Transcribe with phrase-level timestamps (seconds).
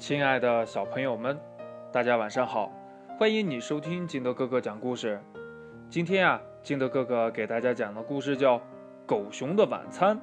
[0.00, 1.38] 亲爱的小朋友们，
[1.92, 2.72] 大家晚上好！
[3.18, 5.20] 欢迎你收听金德哥哥讲故事。
[5.90, 8.56] 今天啊，金德哥哥给大家讲的故事叫
[9.04, 10.18] 《狗熊的晚餐》。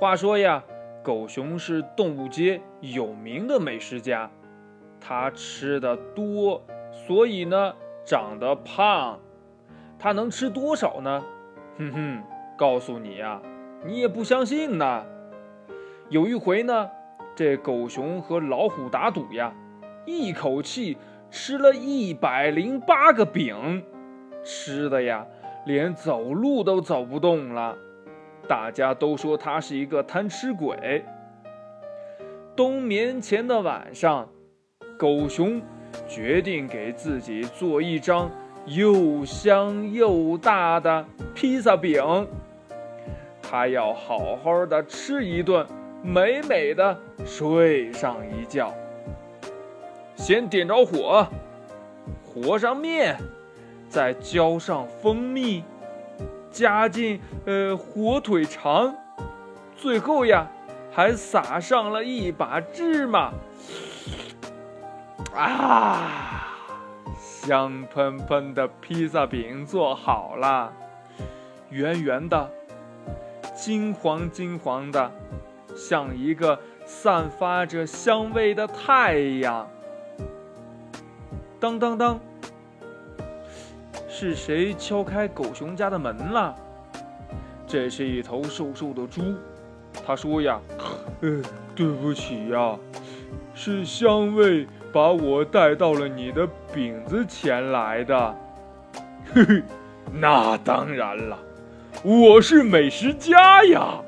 [0.00, 0.64] 话说呀，
[1.02, 4.30] 狗熊是动物界有名的美食家，
[4.98, 9.20] 它吃的多，所以呢长得胖。
[9.98, 11.22] 它能吃多少呢？
[11.76, 12.22] 哼哼，
[12.56, 13.42] 告诉你呀，
[13.84, 15.04] 你也不相信呢。
[16.08, 16.90] 有一回呢。
[17.36, 19.52] 这狗熊和老虎打赌呀，
[20.06, 20.96] 一口气
[21.30, 23.82] 吃了一百零八个饼，
[24.44, 25.26] 吃的呀
[25.66, 27.76] 连走路都走不动了。
[28.46, 31.04] 大家都说他是一个贪吃鬼。
[32.54, 34.28] 冬眠前的晚上，
[34.96, 35.60] 狗熊
[36.06, 38.30] 决定给自己做一张
[38.66, 41.04] 又香又大的
[41.34, 42.28] 披萨饼，
[43.42, 45.66] 他要好好的吃一顿。
[46.04, 48.74] 美美的睡上一觉，
[50.14, 51.26] 先点着火，
[52.22, 53.16] 和上面，
[53.88, 55.64] 再浇上蜂蜜，
[56.50, 58.94] 加进呃火腿肠，
[59.78, 60.46] 最后呀
[60.92, 63.32] 还撒上了一把芝麻，
[65.34, 66.52] 啊，
[67.16, 70.70] 香喷喷的披萨饼做好了，
[71.70, 72.50] 圆圆的，
[73.56, 75.10] 金黄金黄的。
[75.74, 79.68] 像一个散发着香味的太阳。
[81.58, 82.20] 当当当，
[84.08, 86.54] 是谁敲开狗熊家的门了？
[87.66, 89.22] 这是一头瘦瘦的猪。
[90.06, 90.60] 他说呀
[91.22, 91.42] ：“呃，
[91.74, 92.76] 对不起呀，
[93.54, 98.34] 是香味把我带到了你的饼子前来的。”
[99.32, 99.62] 嘿嘿，
[100.12, 101.38] 那当然了，
[102.02, 103.98] 我是美食家呀。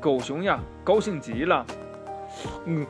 [0.00, 0.58] 狗熊呀，
[0.90, 1.64] 高兴极了。
[2.64, 2.84] 嗯，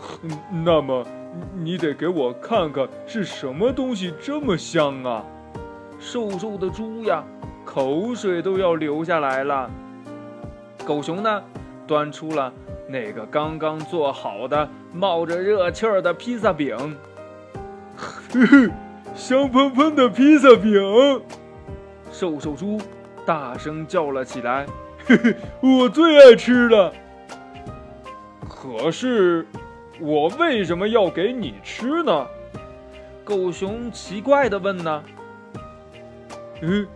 [0.65, 1.07] 那么
[1.55, 5.23] 你得给我看看是什么东西这么香啊！
[5.99, 7.23] 瘦瘦的猪呀，
[7.63, 9.71] 口水都要流下来了。
[10.83, 11.43] 狗熊呢，
[11.87, 12.51] 端出了
[12.89, 16.97] 那个刚刚做好的、冒着热气儿的披萨饼。
[17.95, 18.71] 嘿嘿，
[19.15, 20.73] 香喷喷的披萨饼！
[22.11, 22.81] 瘦瘦猪
[23.27, 24.65] 大声叫了起来。
[25.05, 26.91] 嘿嘿，我最爱吃了。
[28.61, 29.47] 可是，
[29.99, 32.27] 我为什么要给你吃呢？
[33.25, 35.03] 狗熊奇怪的问呢。
[36.61, 36.87] 嗯，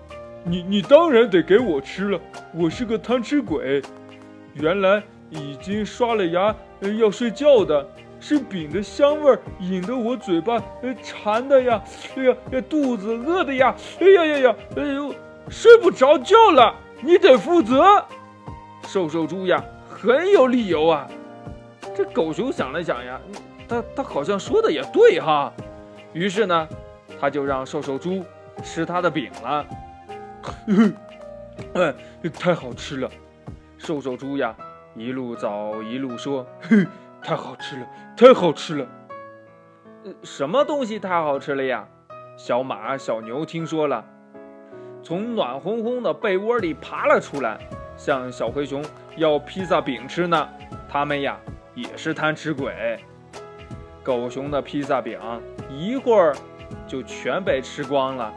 [0.45, 2.21] 你你当然得给我吃了，
[2.53, 3.81] 我是个贪吃鬼。
[4.53, 6.55] 原来已经刷了牙
[7.01, 7.89] 要睡觉的，
[8.21, 10.63] 是饼的香味引得我嘴巴
[11.03, 11.83] 馋的呀，
[12.15, 12.37] 哎呀，
[12.69, 15.15] 肚子饿的呀，哎呀呀呀，哎呦，
[15.49, 18.05] 睡不着觉了，你得负责。
[18.87, 21.09] 瘦瘦猪呀，很有理由啊。
[21.95, 23.21] 这狗熊想了想呀，
[23.69, 25.53] 他他好像说的也对哈，
[26.13, 26.69] 于是呢，
[27.21, 28.25] 他就让瘦瘦猪
[28.63, 29.67] 吃他的饼了。
[31.75, 31.95] 哎，
[32.37, 33.09] 太好吃了！
[33.79, 34.55] 瘦瘦猪呀，
[34.97, 36.85] 一路走一路说：“嘿
[37.23, 38.87] 太好吃了，太好吃了。”
[40.25, 41.87] 什么东西太好吃了呀？
[42.37, 44.05] 小马、小牛听说了，
[45.03, 47.59] 从暖烘烘的被窝里爬了出来，
[47.97, 48.85] 向小灰熊
[49.17, 50.49] 要披萨饼吃呢。
[50.89, 51.39] 他们呀。
[51.75, 52.99] 也是贪吃鬼，
[54.03, 55.19] 狗熊的披萨饼
[55.69, 56.33] 一会儿
[56.87, 58.33] 就全被吃光了，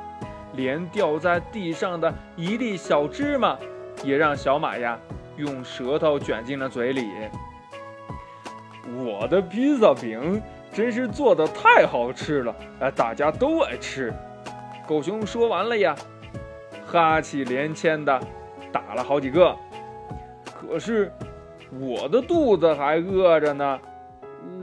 [0.53, 3.56] 连掉在地上的一粒小芝麻
[4.03, 4.98] 也让小马呀
[5.36, 7.08] 用舌头卷进了嘴里。
[9.06, 10.42] 我的披萨饼
[10.74, 14.12] 真是做的太好吃了，哎，大家都爱吃。
[14.88, 15.96] 狗熊说完了呀，
[16.88, 18.19] 哈气连天的
[18.72, 19.56] 打了好几个，
[20.44, 21.12] 可是。
[21.72, 23.80] 我的肚子还饿着呢，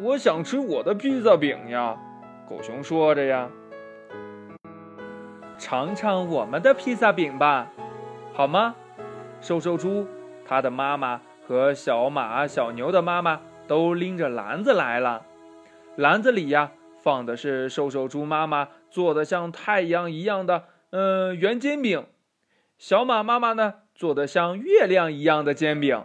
[0.02, 1.96] 我想吃我的披萨饼呀。
[2.48, 3.50] 狗熊说着呀，
[5.58, 7.70] 尝尝我们的披萨饼吧，
[8.32, 8.74] 好吗？
[9.40, 10.06] 瘦瘦猪，
[10.46, 15.24] 它的妈妈和小马、小牛的妈妈都拎着篮子来了，
[15.96, 22.06] 篮子里呀放的是瘦瘦猪妈妈做的像太阳一样的嗯圆煎饼，
[22.78, 26.02] 小马妈妈呢做的像月亮一样的煎饼。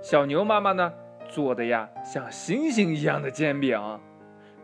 [0.00, 0.92] 小牛妈妈呢
[1.28, 3.78] 做的呀像星星一样的煎饼，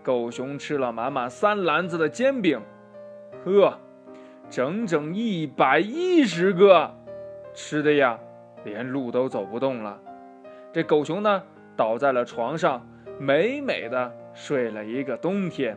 [0.03, 2.61] 狗熊吃了满满三篮子的煎饼，
[3.45, 3.79] 呵，
[4.49, 6.95] 整整一百一十个，
[7.55, 8.19] 吃的呀
[8.65, 10.01] 连路都走不动了。
[10.73, 11.43] 这狗熊呢
[11.77, 12.87] 倒在了床上，
[13.19, 15.77] 美美的睡了一个冬天。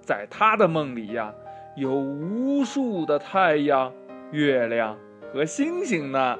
[0.00, 1.34] 在他的梦里呀，
[1.76, 3.92] 有无数的太阳、
[4.30, 4.96] 月亮
[5.32, 6.38] 和星星呢。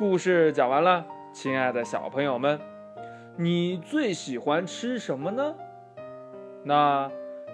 [0.00, 2.58] 故事讲完了，亲爱的小朋友们，
[3.36, 5.54] 你最喜欢吃什么呢？
[6.64, 7.10] 那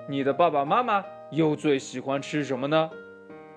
[0.07, 2.89] 你的爸爸妈妈又最喜欢吃什么呢？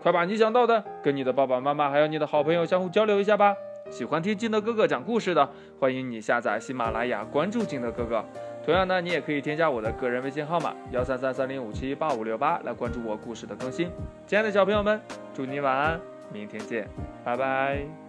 [0.01, 3.53] 快把你想到的跟你的爸爸妈妈还有你的好朋友相互交流一下吧。
[3.91, 5.47] 喜欢听金德哥哥讲故事的，
[5.79, 8.25] 欢迎你下载喜马拉雅，关注金德哥哥。
[8.65, 13.91] 同样呢，你也可以添加我的个人微信号码幺三三三零五七八五六八来关注我故事的更新。
[14.25, 14.99] 亲爱的小朋友们，
[15.31, 16.01] 祝你晚安，
[16.33, 16.89] 明天见，
[17.23, 18.08] 拜拜。